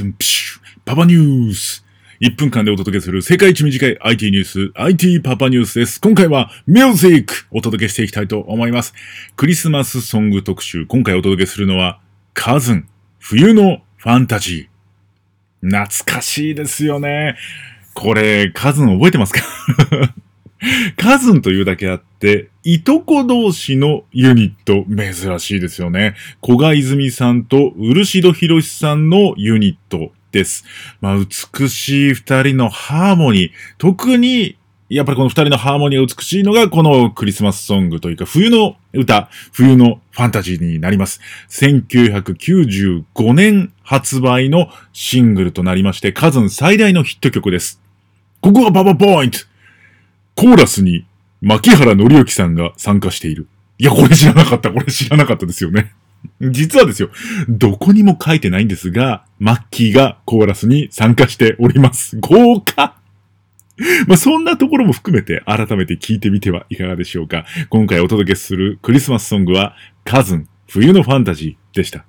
[0.00, 1.84] トンピシュパパニュース
[2.22, 6.00] 1分間でお届けする世界一短い IT ニュース、IT パパニュースです。
[6.00, 8.94] 今回はミュージックお届けしていきたいと思います。
[9.36, 10.86] クリスマスソング特集。
[10.86, 12.00] 今回お届けするのは、
[12.32, 15.66] カズン、冬のファンタジー。
[15.66, 17.36] 懐かしいですよね。
[17.92, 19.42] これ、カズン覚えてますか？
[20.96, 26.14] カズンというだけあって、いとこ同士のユニット、珍しいですよね。
[26.40, 30.64] 小賀泉さんと漆戸博さんのユニットです。
[31.00, 33.50] まあ、美しい二人のハーモニー。
[33.78, 34.56] 特に、
[34.90, 41.20] やっぱりこの二人のハーモニーが美しいのが、このクリスマスソングというか、冬の歌、冬のファンタジーになります。
[41.48, 47.80] 1995年発売のシングルとなりまして、カズン最大のヒット曲です。
[48.40, 49.38] ここがパパポイント
[50.34, 51.06] コーラスに
[51.40, 53.46] 牧原紀之さんが参加している。
[53.78, 54.70] いや、これ知らなかった。
[54.70, 55.92] これ知らなかったですよね。
[56.40, 57.10] 実はですよ、
[57.48, 62.18] どこにも書いてないんですが、マッキーがコーラスに参加しております。
[62.20, 62.96] 豪華
[64.06, 67.46] まあ、そんなところも含めて改めて聞いてみてはいかがでしょうか。
[67.70, 72.04] 今回お届けするクリスマスソングは、カズン、冬のファンタジーでした。